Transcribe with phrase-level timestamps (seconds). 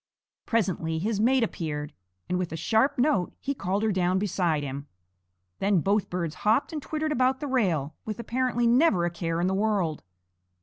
[0.47, 1.93] Presently his mate appeared,
[2.27, 4.87] and with a sharp note he called her down beside him.
[5.59, 9.45] Then both birds hopped and twittered about the rail, with apparently never a care in
[9.45, 10.01] the world.